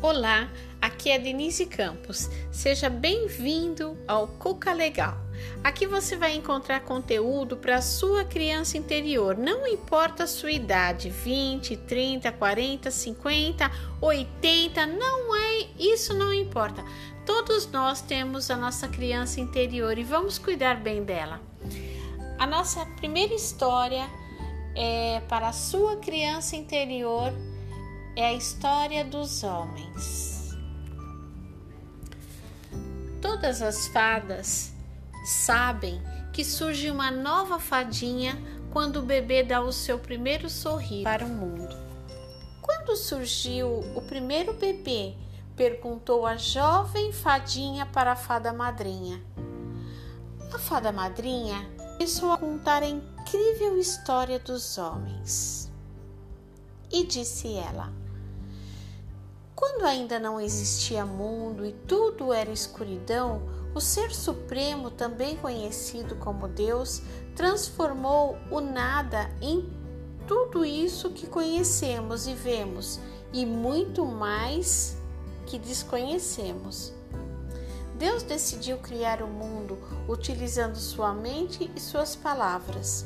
Olá, 0.00 0.48
aqui 0.80 1.10
é 1.10 1.18
Denise 1.18 1.66
Campos. 1.66 2.30
Seja 2.52 2.88
bem-vindo 2.88 3.98
ao 4.06 4.28
Cuca 4.28 4.72
Legal. 4.72 5.18
Aqui 5.64 5.88
você 5.88 6.14
vai 6.14 6.36
encontrar 6.36 6.82
conteúdo 6.84 7.56
para 7.56 7.78
a 7.78 7.82
sua 7.82 8.24
criança 8.24 8.78
interior, 8.78 9.36
não 9.36 9.66
importa 9.66 10.22
a 10.22 10.26
sua 10.28 10.52
idade, 10.52 11.10
20, 11.10 11.76
30, 11.78 12.30
40, 12.30 12.92
50, 12.92 13.70
80, 14.00 14.86
não 14.86 15.34
é, 15.34 15.66
isso 15.76 16.14
não 16.14 16.32
importa. 16.32 16.84
Todos 17.26 17.66
nós 17.66 18.00
temos 18.00 18.52
a 18.52 18.56
nossa 18.56 18.86
criança 18.86 19.40
interior 19.40 19.98
e 19.98 20.04
vamos 20.04 20.38
cuidar 20.38 20.76
bem 20.76 21.02
dela. 21.02 21.40
A 22.38 22.46
nossa 22.46 22.86
primeira 22.86 23.34
história 23.34 24.08
é 24.76 25.20
para 25.28 25.48
a 25.48 25.52
sua 25.52 25.96
criança 25.96 26.54
interior 26.54 27.32
é 28.18 28.26
a 28.26 28.34
história 28.34 29.04
dos 29.04 29.44
homens. 29.44 30.50
Todas 33.22 33.62
as 33.62 33.86
fadas 33.86 34.72
sabem 35.24 36.02
que 36.32 36.44
surge 36.44 36.90
uma 36.90 37.12
nova 37.12 37.60
fadinha 37.60 38.36
quando 38.72 38.96
o 38.96 39.02
bebê 39.02 39.44
dá 39.44 39.60
o 39.60 39.70
seu 39.70 40.00
primeiro 40.00 40.50
sorriso 40.50 41.04
para 41.04 41.24
o 41.24 41.28
mundo. 41.28 41.76
Quando 42.60 42.96
surgiu 42.96 43.84
o 43.94 44.02
primeiro 44.02 44.52
bebê? 44.52 45.14
perguntou 45.54 46.26
a 46.26 46.36
jovem 46.36 47.12
fadinha 47.12 47.86
para 47.86 48.12
a 48.12 48.16
fada 48.16 48.52
madrinha. 48.52 49.22
A 50.52 50.58
fada 50.58 50.90
madrinha 50.90 51.70
começou 51.92 52.32
a 52.32 52.38
contar 52.38 52.82
a 52.82 52.88
incrível 52.88 53.78
história 53.78 54.40
dos 54.40 54.76
homens. 54.76 55.70
E 56.90 57.04
disse 57.04 57.54
ela: 57.54 57.92
quando 59.58 59.86
ainda 59.86 60.20
não 60.20 60.40
existia 60.40 61.04
mundo 61.04 61.66
e 61.66 61.72
tudo 61.72 62.32
era 62.32 62.48
escuridão, 62.48 63.42
o 63.74 63.80
Ser 63.80 64.14
Supremo, 64.14 64.88
também 64.88 65.36
conhecido 65.36 66.14
como 66.14 66.46
Deus, 66.46 67.02
transformou 67.34 68.38
o 68.52 68.60
nada 68.60 69.28
em 69.42 69.68
tudo 70.28 70.64
isso 70.64 71.10
que 71.10 71.26
conhecemos 71.26 72.28
e 72.28 72.34
vemos, 72.34 73.00
e 73.32 73.44
muito 73.44 74.06
mais 74.06 74.96
que 75.44 75.58
desconhecemos. 75.58 76.92
Deus 77.96 78.22
decidiu 78.22 78.78
criar 78.78 79.22
o 79.22 79.26
mundo 79.26 79.76
utilizando 80.08 80.76
sua 80.76 81.12
mente 81.12 81.68
e 81.74 81.80
suas 81.80 82.14
palavras. 82.14 83.04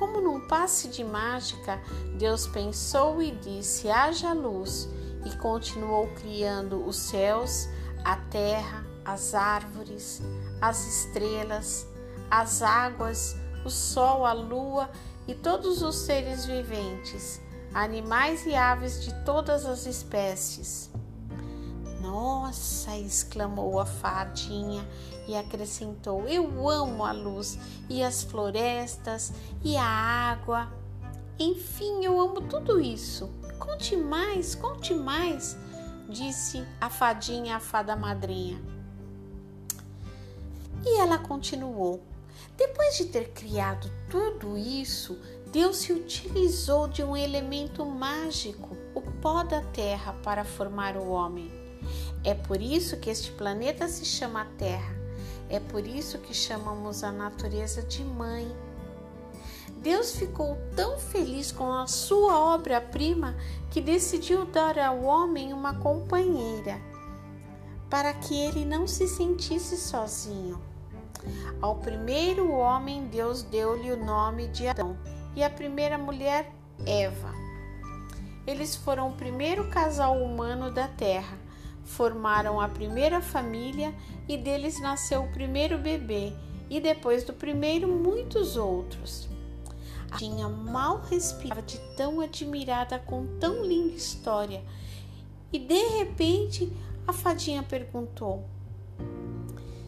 Como 0.00 0.20
num 0.20 0.48
passe 0.48 0.88
de 0.88 1.04
mágica, 1.04 1.80
Deus 2.18 2.48
pensou 2.48 3.22
e 3.22 3.30
disse: 3.30 3.88
haja 3.88 4.32
luz 4.32 4.88
e 5.24 5.36
continuou 5.36 6.08
criando 6.14 6.84
os 6.86 6.96
céus, 6.96 7.68
a 8.04 8.16
terra, 8.16 8.84
as 9.04 9.34
árvores, 9.34 10.22
as 10.60 10.86
estrelas, 10.86 11.86
as 12.30 12.62
águas, 12.62 13.36
o 13.64 13.70
sol, 13.70 14.24
a 14.24 14.32
lua 14.32 14.90
e 15.26 15.34
todos 15.34 15.82
os 15.82 15.96
seres 15.96 16.44
viventes, 16.44 17.40
animais 17.72 18.46
e 18.46 18.54
aves 18.54 19.04
de 19.04 19.14
todas 19.24 19.64
as 19.66 19.86
espécies. 19.86 20.90
Nossa! 22.00 22.96
exclamou 22.96 23.78
a 23.78 23.86
fadinha 23.86 24.86
e 25.26 25.36
acrescentou: 25.36 26.26
Eu 26.26 26.68
amo 26.68 27.04
a 27.04 27.12
luz 27.12 27.58
e 27.88 28.02
as 28.02 28.22
florestas 28.22 29.32
e 29.62 29.76
a 29.76 29.84
água. 29.84 30.68
Enfim, 31.38 32.04
eu 32.04 32.20
amo 32.20 32.42
tudo 32.42 32.80
isso. 32.80 33.30
Conte 33.62 33.96
mais, 33.96 34.56
conte 34.56 34.92
mais, 34.92 35.56
disse 36.08 36.66
a 36.80 36.90
fadinha 36.90 37.54
à 37.54 37.60
fada 37.60 37.94
madrinha. 37.94 38.60
E 40.84 40.98
ela 40.98 41.16
continuou: 41.16 42.02
Depois 42.56 42.96
de 42.96 43.04
ter 43.04 43.28
criado 43.30 43.88
tudo 44.10 44.58
isso, 44.58 45.16
Deus 45.52 45.76
se 45.76 45.92
utilizou 45.92 46.88
de 46.88 47.04
um 47.04 47.16
elemento 47.16 47.86
mágico, 47.86 48.76
o 48.96 49.00
pó 49.00 49.44
da 49.44 49.60
terra, 49.60 50.12
para 50.24 50.44
formar 50.44 50.96
o 50.96 51.08
homem. 51.08 51.48
É 52.24 52.34
por 52.34 52.60
isso 52.60 52.96
que 52.96 53.10
este 53.10 53.30
planeta 53.30 53.86
se 53.86 54.04
chama 54.04 54.50
Terra. 54.58 54.92
É 55.48 55.60
por 55.60 55.86
isso 55.86 56.18
que 56.18 56.34
chamamos 56.34 57.04
a 57.04 57.12
natureza 57.12 57.80
de 57.80 58.02
mãe 58.02 58.50
Deus 59.82 60.14
ficou 60.14 60.56
tão 60.76 60.96
feliz 60.96 61.50
com 61.50 61.72
a 61.72 61.88
sua 61.88 62.38
obra-prima 62.54 63.34
que 63.68 63.80
decidiu 63.80 64.46
dar 64.46 64.78
ao 64.78 65.02
homem 65.02 65.52
uma 65.52 65.74
companheira, 65.74 66.80
para 67.90 68.14
que 68.14 68.32
ele 68.32 68.64
não 68.64 68.86
se 68.86 69.08
sentisse 69.08 69.76
sozinho. 69.76 70.62
Ao 71.60 71.74
primeiro 71.74 72.52
homem, 72.52 73.08
Deus 73.08 73.42
deu-lhe 73.42 73.90
o 73.90 73.96
nome 73.96 74.46
de 74.48 74.68
Adão, 74.68 74.96
e 75.34 75.42
à 75.42 75.50
primeira 75.50 75.98
mulher, 75.98 76.52
Eva. 76.86 77.34
Eles 78.46 78.76
foram 78.76 79.08
o 79.08 79.16
primeiro 79.16 79.68
casal 79.68 80.16
humano 80.16 80.70
da 80.70 80.86
terra, 80.86 81.36
formaram 81.84 82.60
a 82.60 82.68
primeira 82.68 83.20
família 83.20 83.92
e 84.28 84.38
deles 84.38 84.80
nasceu 84.80 85.24
o 85.24 85.32
primeiro 85.32 85.76
bebê, 85.76 86.32
e 86.70 86.80
depois 86.80 87.24
do 87.24 87.32
primeiro, 87.32 87.88
muitos 87.88 88.56
outros. 88.56 89.31
Tinha 90.18 90.48
mal 90.48 91.00
respirava 91.00 91.62
de 91.62 91.78
tão 91.96 92.20
admirada 92.20 92.98
com 92.98 93.26
tão 93.38 93.64
linda 93.64 93.94
história. 93.94 94.62
E 95.52 95.58
de 95.58 95.86
repente 95.98 96.72
a 97.06 97.12
fadinha 97.12 97.62
perguntou: 97.62 98.44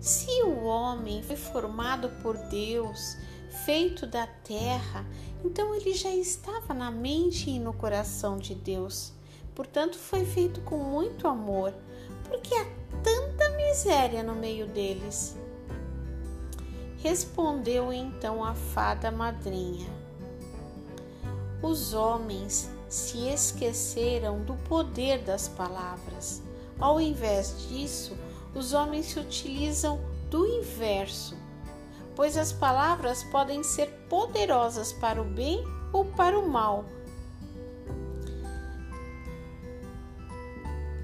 Se 0.00 0.42
o 0.42 0.64
homem 0.64 1.22
foi 1.22 1.36
formado 1.36 2.08
por 2.22 2.36
Deus, 2.48 3.16
feito 3.64 4.06
da 4.06 4.26
terra, 4.26 5.06
então 5.44 5.74
ele 5.74 5.94
já 5.94 6.10
estava 6.10 6.72
na 6.72 6.90
mente 6.90 7.50
e 7.50 7.58
no 7.58 7.72
coração 7.72 8.38
de 8.38 8.54
Deus. 8.54 9.12
Portanto, 9.54 9.96
foi 9.96 10.24
feito 10.24 10.60
com 10.62 10.76
muito 10.76 11.26
amor. 11.26 11.72
Porque 12.24 12.54
há 12.54 12.66
tanta 13.02 13.48
miséria 13.56 14.22
no 14.22 14.34
meio 14.34 14.66
deles? 14.66 15.36
Respondeu 16.98 17.92
então 17.92 18.44
a 18.44 18.54
fada 18.54 19.10
madrinha 19.10 20.05
os 21.62 21.94
homens 21.94 22.70
se 22.88 23.28
esqueceram 23.28 24.42
do 24.42 24.54
poder 24.68 25.22
das 25.22 25.48
palavras. 25.48 26.42
Ao 26.78 27.00
invés 27.00 27.66
disso, 27.68 28.16
os 28.54 28.72
homens 28.72 29.06
se 29.06 29.18
utilizam 29.18 30.00
do 30.30 30.46
inverso, 30.46 31.36
pois 32.14 32.36
as 32.36 32.52
palavras 32.52 33.22
podem 33.24 33.62
ser 33.62 33.88
poderosas 34.08 34.92
para 34.92 35.20
o 35.20 35.24
bem 35.24 35.64
ou 35.92 36.04
para 36.04 36.38
o 36.38 36.48
mal. 36.48 36.84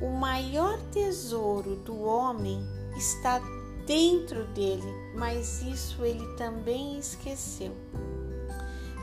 O 0.01 0.09
maior 0.11 0.79
tesouro 0.91 1.77
do 1.77 2.03
homem 2.03 2.67
está 2.97 3.41
dentro 3.87 4.45
dele, 4.49 4.93
mas 5.15 5.63
isso 5.63 6.05
ele 6.05 6.27
também 6.37 6.99
esqueceu. 6.99 7.73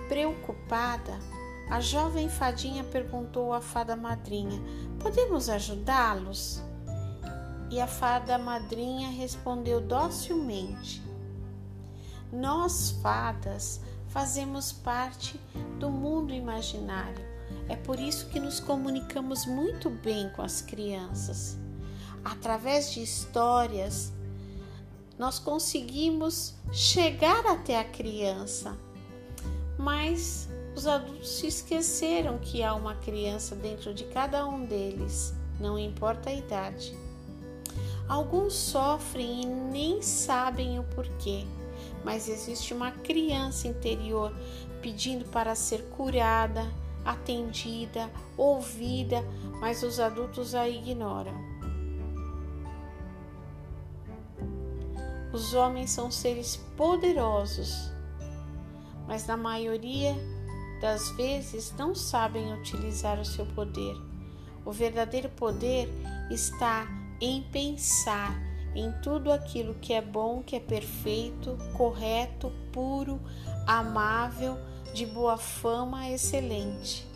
Preocupada, 0.08 1.20
a 1.70 1.80
jovem 1.80 2.28
fadinha 2.28 2.84
perguntou 2.84 3.54
à 3.54 3.62
fada 3.62 3.96
madrinha: 3.96 4.60
Podemos 5.00 5.50
ajudá-los? 5.50 6.62
E 7.70 7.80
a 7.80 7.86
fada 7.86 8.38
madrinha 8.40 9.10
respondeu 9.10 9.80
docilmente: 9.80 11.04
Nós, 12.32 12.92
fadas, 13.04 13.82
fazemos 14.08 14.72
parte 14.72 15.40
do 15.80 15.92
mundo 15.92 16.34
imaginário. 16.34 17.24
É 17.68 17.76
por 17.76 18.00
isso 18.00 18.28
que 18.30 18.40
nos 18.40 18.60
comunicamos 18.60 19.46
muito 19.46 19.92
bem 19.92 20.30
com 20.32 20.42
as 20.42 20.62
crianças. 20.62 21.56
Através 22.26 22.92
de 22.92 23.02
histórias, 23.02 24.12
nós 25.18 25.38
conseguimos 25.38 26.56
chegar 26.72 27.46
até 27.46 27.80
a 27.80 27.84
criança, 27.84 28.76
mas 29.78 30.49
os 30.80 30.88
adultos 30.88 31.30
se 31.30 31.48
esqueceram 31.48 32.38
que 32.38 32.64
há 32.64 32.74
uma 32.74 32.96
criança 32.96 33.54
dentro 33.54 33.94
de 33.94 34.06
cada 34.06 34.48
um 34.48 34.64
deles, 34.66 35.34
não 35.60 35.78
importa 35.78 36.30
a 36.30 36.34
idade. 36.34 36.98
Alguns 38.08 38.54
sofrem 38.54 39.42
e 39.42 39.46
nem 39.46 40.02
sabem 40.02 40.80
o 40.80 40.84
porquê, 40.84 41.44
mas 42.02 42.30
existe 42.30 42.74
uma 42.74 42.92
criança 42.92 43.68
interior 43.68 44.34
pedindo 44.82 45.26
para 45.26 45.54
ser 45.54 45.84
curada, 45.90 46.66
atendida, 47.04 48.10
ouvida, 48.38 49.22
mas 49.60 49.84
os 49.84 50.00
adultos 50.00 50.56
a 50.56 50.70
ignoram. 50.70 51.36
Os 55.34 55.54
homens 55.54 55.92
são 55.92 56.10
seres 56.10 56.56
poderosos, 56.78 57.92
mas 59.06 59.28
na 59.28 59.36
maioria 59.36 60.16
das 60.80 61.10
vezes 61.12 61.74
não 61.78 61.94
sabem 61.94 62.54
utilizar 62.54 63.20
o 63.20 63.26
seu 63.26 63.46
poder. 63.46 63.96
O 64.66 64.72
verdadeiro 64.72 65.30
poder 65.30 65.90
está 66.30 66.88
em 67.20 67.44
pensar 67.44 68.40
em 68.76 68.92
tudo 69.02 69.32
aquilo 69.32 69.74
que 69.76 69.94
é 69.94 70.02
bom, 70.02 70.44
que 70.44 70.56
é 70.56 70.60
perfeito, 70.60 71.58
correto, 71.76 72.52
puro, 72.72 73.20
amável, 73.68 74.58
de 74.94 75.06
boa 75.06 75.38
fama, 75.38 76.10
excelente. 76.10 77.08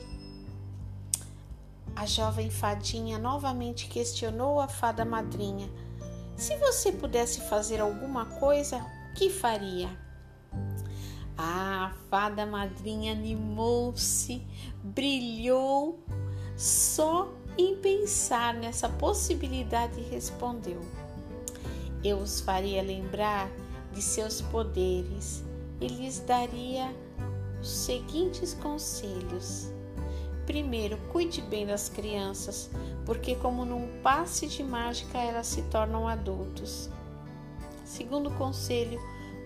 A 1.96 2.06
jovem 2.06 2.50
fadinha 2.50 3.20
novamente 3.20 3.88
questionou 3.88 4.60
a 4.60 4.68
fada 4.68 5.06
madrinha: 5.06 5.70
Se 6.36 6.58
você 6.58 6.92
pudesse 6.92 7.42
fazer 7.42 7.80
alguma 7.80 8.26
coisa, 8.26 8.78
o 8.78 9.14
que 9.14 9.30
faria? 9.30 9.90
Ah, 11.38 11.73
fada 12.14 12.46
madrinha 12.46 13.14
animou-se, 13.14 14.40
brilhou 14.84 15.98
só 16.56 17.34
em 17.58 17.76
pensar 17.78 18.54
nessa 18.54 18.88
possibilidade 18.88 20.00
e 20.00 20.04
respondeu: 20.04 20.80
Eu 22.04 22.20
os 22.20 22.40
faria 22.40 22.84
lembrar 22.84 23.50
de 23.92 24.00
seus 24.00 24.42
poderes 24.42 25.44
e 25.82 25.88
lhes 25.88 26.20
daria 26.20 26.96
os 27.60 27.70
seguintes 27.70 28.54
conselhos. 28.54 29.72
Primeiro, 30.46 31.00
cuide 31.12 31.42
bem 31.42 31.66
das 31.66 31.90
crianças, 31.90 32.70
porque, 33.08 33.34
como 33.38 33.66
num 33.66 33.88
passe 34.04 34.46
de 34.46 34.64
mágica, 34.64 35.18
elas 35.18 35.48
se 35.48 35.64
tornam 35.64 36.08
adultos. 36.08 36.92
Segundo 37.84 38.30
conselho, 38.38 39.02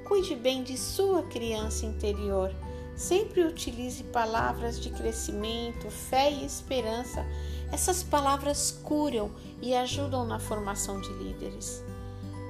cuide 0.07 0.36
bem 0.36 0.63
de 0.63 0.77
sua 0.77 1.21
criança 1.24 1.86
interior. 1.86 2.50
Sempre 2.95 3.44
utilize 3.44 4.01
palavras 4.06 4.80
de 4.80 4.89
crescimento, 4.89 5.92
fé 5.92 6.31
e 6.31 6.45
esperança. 6.45 7.25
Essas 7.71 8.01
palavras 8.01 8.71
curam 8.83 9.30
e 9.62 9.75
ajudam 9.75 10.25
na 10.25 10.39
formação 10.39 11.00
de 11.01 11.12
líderes. 11.13 11.83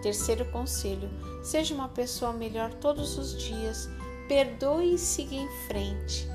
Terceiro 0.04 0.46
conselho: 0.52 1.10
seja 1.44 1.74
uma 1.74 1.90
pessoa 1.90 2.32
melhor 2.32 2.74
todos 2.76 3.18
os 3.18 3.36
dias, 3.36 3.90
perdoe 4.28 4.94
e 4.94 4.98
siga 4.98 5.36
em 5.36 5.50
frente. 5.68 6.30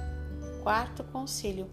Quarto 0.62 1.04
conselho: 1.04 1.70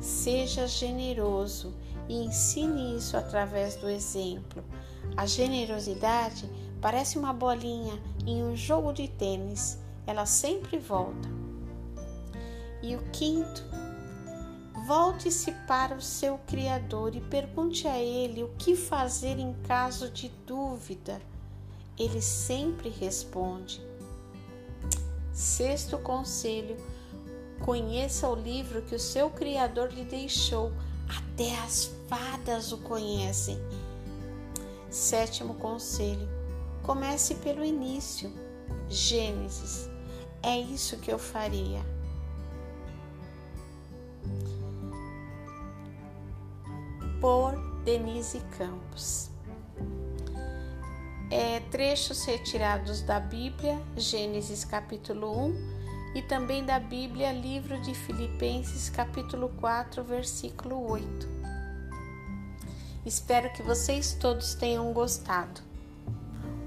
seja 0.00 0.66
generoso 0.66 1.72
e 2.08 2.14
ensine 2.14 2.96
isso 2.96 3.16
através 3.16 3.76
do 3.76 3.88
exemplo. 3.88 4.64
A 5.16 5.24
generosidade 5.26 6.50
parece 6.80 7.18
uma 7.18 7.32
bolinha 7.32 8.00
em 8.26 8.42
um 8.42 8.56
jogo 8.56 8.92
de 8.92 9.08
tênis, 9.08 9.78
ela 10.06 10.26
sempre 10.26 10.78
volta. 10.78 11.28
E 12.82 12.96
o 12.96 13.02
quinto, 13.12 13.62
volte-se 14.86 15.52
para 15.66 15.94
o 15.94 16.00
seu 16.00 16.38
Criador 16.46 17.14
e 17.14 17.20
pergunte 17.20 17.86
a 17.86 17.98
Ele 17.98 18.42
o 18.42 18.48
que 18.58 18.74
fazer 18.74 19.38
em 19.38 19.52
caso 19.66 20.10
de 20.10 20.28
dúvida. 20.46 21.20
Ele 21.98 22.22
sempre 22.22 22.88
responde. 22.88 23.82
Sexto 25.32 25.98
conselho: 25.98 26.76
conheça 27.64 28.28
o 28.28 28.34
livro 28.34 28.82
que 28.82 28.94
o 28.94 29.00
seu 29.00 29.30
Criador 29.30 29.92
lhe 29.92 30.04
deixou. 30.04 30.72
Até 31.08 31.58
as 31.60 31.90
fadas 32.08 32.72
o 32.72 32.78
conhecem. 32.78 33.58
Sétimo 34.88 35.54
conselho: 35.54 36.39
comece 36.82 37.34
pelo 37.36 37.64
início. 37.64 38.32
Gênesis. 38.88 39.88
É 40.42 40.58
isso 40.58 40.96
que 40.98 41.12
eu 41.12 41.18
faria. 41.18 41.80
Por 47.20 47.54
Denise 47.84 48.40
Campos 48.56 49.30
é, 51.30 51.60
trechos 51.70 52.24
retirados 52.24 53.02
da 53.02 53.20
Bíblia, 53.20 53.80
Gênesis 53.96 54.64
capítulo 54.64 55.46
1, 55.46 55.80
e 56.16 56.22
também 56.22 56.64
da 56.64 56.80
Bíblia, 56.80 57.32
livro 57.32 57.80
de 57.80 57.94
Filipenses 57.94 58.90
capítulo 58.90 59.48
4, 59.60 60.02
versículo 60.02 60.90
8. 60.90 61.28
Espero 63.06 63.50
que 63.52 63.62
vocês 63.62 64.12
todos 64.12 64.54
tenham 64.54 64.92
gostado. 64.92 65.69